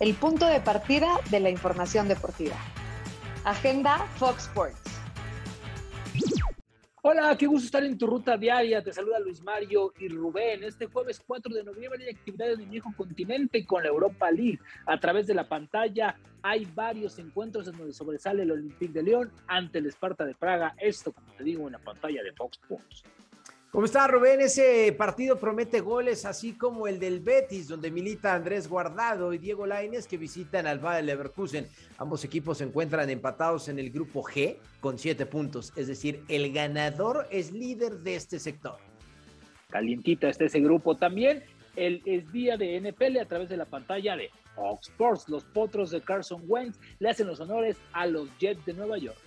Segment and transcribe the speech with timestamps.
[0.00, 2.56] el punto de partida de la información deportiva.
[3.44, 4.80] Agenda Fox Sports.
[7.02, 8.82] Hola, qué gusto estar en tu ruta diaria.
[8.82, 10.62] Te saluda Luis Mario y Rubén.
[10.62, 14.60] Este jueves 4 de noviembre hay actividades del viejo continente con la Europa League.
[14.86, 19.32] A través de la pantalla hay varios encuentros en donde sobresale el Olympique de León
[19.46, 20.74] ante el Esparta de Praga.
[20.78, 23.04] Esto, como te digo, en la pantalla de Fox Sports.
[23.70, 24.40] ¿Cómo está Rubén?
[24.40, 29.66] Ese partido promete goles, así como el del Betis, donde milita Andrés Guardado y Diego
[29.66, 31.68] Lainez, que visitan al Bayer Leverkusen.
[31.98, 36.50] Ambos equipos se encuentran empatados en el grupo G con siete puntos, es decir, el
[36.50, 38.78] ganador es líder de este sector.
[39.68, 41.44] Calientita está ese grupo también.
[41.76, 44.30] El, es día de NPL a través de la pantalla de
[44.80, 45.28] Sports.
[45.28, 49.18] Los potros de Carson Wentz le hacen los honores a los Jets de Nueva York.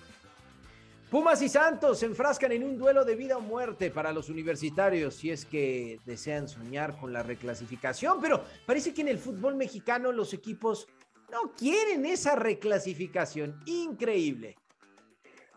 [1.11, 5.15] Pumas y Santos se enfrascan en un duelo de vida o muerte para los universitarios
[5.15, 10.13] si es que desean soñar con la reclasificación, pero parece que en el fútbol mexicano
[10.13, 10.87] los equipos
[11.29, 13.59] no quieren esa reclasificación.
[13.65, 14.55] Increíble.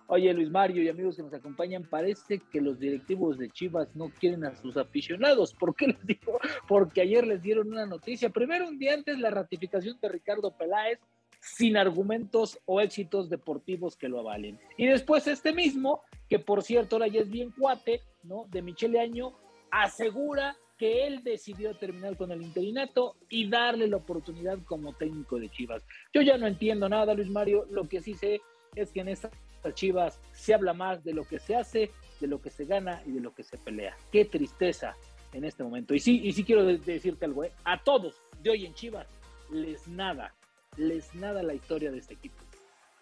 [0.08, 4.11] Oye, Luis Mario y amigos que nos acompañan, parece que los directivos de Chivas no
[4.11, 5.55] quieren a sus aficionados.
[5.55, 6.41] ¿Por qué les digo?
[6.66, 8.28] Porque ayer les dieron una noticia.
[8.28, 10.98] Primero, un día antes, la ratificación de Ricardo Peláez
[11.44, 14.58] sin argumentos o éxitos deportivos que lo avalen.
[14.78, 18.46] Y después este mismo, que por cierto ahora ya es bien cuate, ¿no?
[18.50, 19.34] De Michele Año,
[19.70, 25.50] asegura que él decidió terminar con el interinato y darle la oportunidad como técnico de
[25.50, 25.84] Chivas.
[26.12, 28.40] Yo ya no entiendo nada, Luis Mario, lo que sí sé
[28.74, 29.30] es que en estas
[29.74, 33.12] Chivas se habla más de lo que se hace, de lo que se gana y
[33.12, 33.96] de lo que se pelea.
[34.10, 34.94] Qué tristeza
[35.32, 35.94] en este momento.
[35.94, 37.52] Y sí, y sí quiero decirte algo, ¿eh?
[37.64, 39.06] a todos de hoy en Chivas
[39.50, 40.34] les nada
[40.77, 42.42] les nada la historia de este equipo.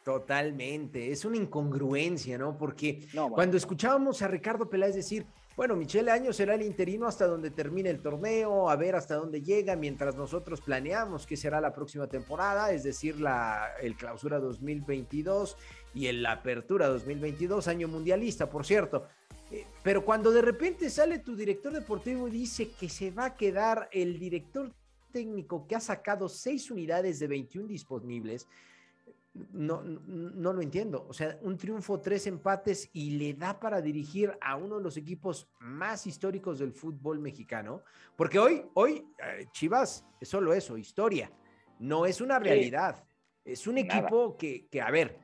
[0.05, 2.59] Totalmente, es una incongruencia, ¿no?
[2.59, 7.51] Porque cuando escuchábamos a Ricardo Peláez decir, bueno, Michelle Año será el interino hasta donde
[7.51, 12.09] termine el torneo, a ver hasta dónde llega, mientras nosotros planeamos qué será la próxima
[12.09, 15.57] temporada, es decir, la el clausura 2022
[15.95, 19.07] y el apertura 2022, año mundialista, por cierto.
[19.53, 23.37] Eh, pero cuando de repente sale tu director deportivo y dice que se va a
[23.37, 24.73] quedar el director
[25.13, 28.49] técnico que ha sacado seis unidades de 21 disponibles,
[29.53, 31.07] no, no, lo entiendo.
[31.09, 34.97] O sea, un triunfo, tres empates y le da para dirigir a uno de los
[34.97, 37.83] equipos más históricos del fútbol mexicano.
[38.17, 41.31] Porque hoy, hoy, eh, Chivas es solo eso, historia.
[41.79, 43.05] No es una realidad.
[43.45, 45.19] Es un equipo que, que, a ver,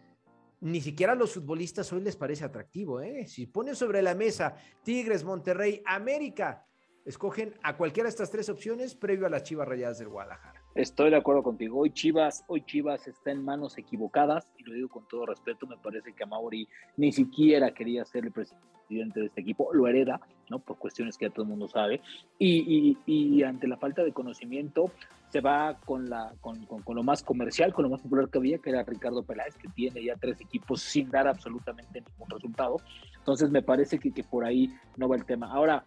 [0.61, 3.01] ni siquiera a los futbolistas hoy les parece atractivo.
[3.01, 3.27] ¿eh?
[3.27, 6.67] Si ponen sobre la mesa Tigres, Monterrey, América,
[7.05, 10.63] escogen a cualquiera de estas tres opciones previo a las Chivas Rayadas del Guadalajara.
[10.75, 11.81] Estoy de acuerdo contigo.
[11.81, 15.67] Hoy Chivas, hoy Chivas está en manos equivocadas y lo digo con todo respeto.
[15.67, 19.73] Me parece que Mauri ni siquiera quería ser el presidente de este equipo.
[19.73, 20.21] Lo hereda,
[20.51, 20.61] ¿no?
[20.61, 22.01] Por cuestiones que ya todo el mundo sabe.
[22.39, 24.93] Y, ante la falta de conocimiento
[25.31, 28.71] se va con, la, con, lo más comercial, con lo más popular que había, que
[28.71, 32.77] era Ricardo Peláez, que tiene ya tres equipos sin dar absolutamente ningún resultado.
[33.19, 35.51] Entonces me parece que, que por ahí no va el tema.
[35.53, 35.85] Ahora,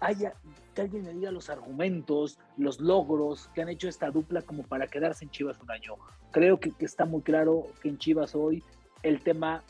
[0.00, 0.34] haya,
[0.74, 4.86] que alguien me diga los argumentos, los logros que han hecho esta dupla como para
[4.86, 5.94] quedarse en Chivas un año.
[6.32, 8.62] Creo que, está muy claro que en Chivas hoy
[9.02, 9.62] el tema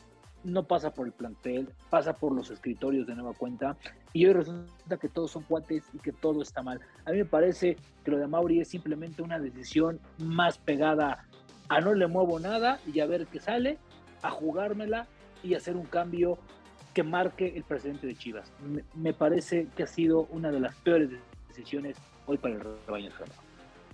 [0.43, 3.77] no pasa por el plantel, pasa por los escritorios de nueva cuenta
[4.13, 6.79] y hoy resulta que todos son cuates y que todo está mal.
[7.05, 11.25] A mí me parece que lo de Mauri es simplemente una decisión más pegada
[11.69, 13.77] a no le muevo nada y a ver qué sale,
[14.21, 15.07] a jugármela
[15.43, 16.37] y hacer un cambio
[16.97, 18.51] que marque el presidente de Chivas.
[18.95, 21.11] Me, parece que ha sido una de las peores
[21.47, 23.39] decisiones hoy para el rebaño sagrado.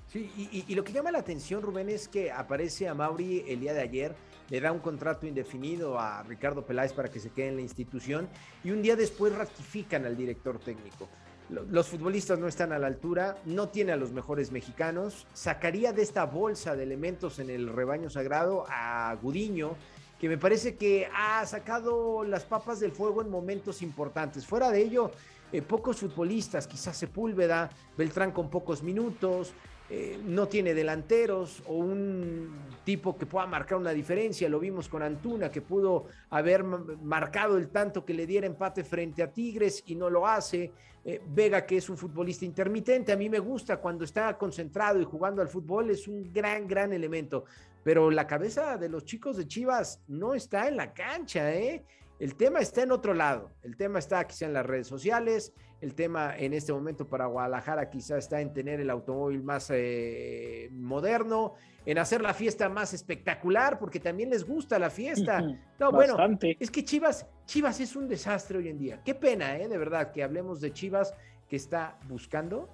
[0.08, 0.32] Sí,
[0.66, 3.82] y, lo que llama la atención, Rubén, es que aparece a Mauri el día de
[3.82, 4.16] ayer,
[4.50, 8.30] le da un contrato indefinido a Ricardo Peláez para que se quede en la institución
[8.64, 11.10] y un día después ratifican al director técnico.
[11.50, 16.04] Los futbolistas no están a la altura, no tiene a los mejores mexicanos, sacaría de
[16.04, 19.76] esta bolsa de elementos en el rebaño sagrado a Gudiño,
[20.24, 24.48] que me parece que ha sacado las papas del fuego en momentos importantes.
[24.48, 25.12] Fuera de ello,
[25.52, 29.54] eh, pocos futbolistas, quizás Sepúlveda, Beltrán con pocos minutos,
[29.90, 32.56] eh, no tiene delanteros o un
[32.86, 34.48] tipo que pueda marcar una diferencia.
[34.48, 39.24] Lo vimos con Antuna, que pudo haber marcado el tanto que le diera empate frente
[39.24, 40.72] a Tigres y no lo hace.
[41.04, 45.04] Eh, Vega, que es un futbolista intermitente, a mí me gusta cuando está concentrado y
[45.04, 47.44] jugando al fútbol, es un gran, gran elemento
[47.84, 51.84] pero la cabeza de los chicos de Chivas no está en la cancha, ¿eh?
[52.20, 53.52] El tema está en otro lado.
[53.64, 55.54] El tema está quizá en las redes sociales.
[55.82, 60.70] El tema en este momento para Guadalajara quizá está en tener el automóvil más eh,
[60.72, 65.42] moderno, en hacer la fiesta más espectacular, porque también les gusta la fiesta.
[65.78, 69.02] No, bueno, es que Chivas, Chivas es un desastre hoy en día.
[69.04, 69.68] Qué pena, ¿eh?
[69.68, 71.14] De verdad, que hablemos de Chivas
[71.50, 72.70] que está buscando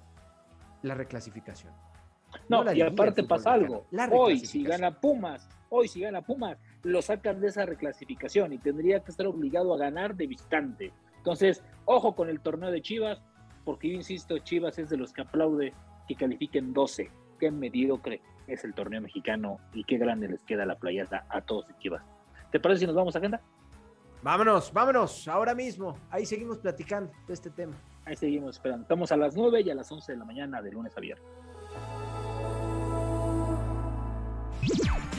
[0.82, 1.72] la reclasificación.
[2.48, 3.86] No, y aparte pasa algo.
[4.12, 9.00] Hoy, si gana Pumas, hoy si gana Pumas, lo sacan de esa reclasificación y tendría
[9.00, 10.92] que estar obligado a ganar de visitante.
[11.18, 13.22] Entonces, ojo con el torneo de Chivas,
[13.64, 15.74] porque yo insisto, Chivas es de los que aplaude
[16.08, 17.10] que califiquen 12.
[17.38, 21.68] Qué mediocre es el torneo mexicano y qué grande les queda la playata a todos
[21.68, 22.02] de Chivas.
[22.50, 23.40] ¿Te parece si nos vamos a agenda?
[24.22, 25.96] Vámonos, vámonos, ahora mismo.
[26.10, 27.74] Ahí seguimos platicando de este tema.
[28.04, 28.82] Ahí seguimos esperando.
[28.82, 31.26] Estamos a las 9 y a las 11 de la mañana de lunes a viernes.